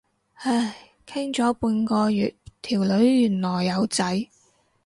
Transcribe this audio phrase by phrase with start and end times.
[0.33, 0.75] 唉，
[1.05, 4.27] 傾咗半個月，條女原來有仔。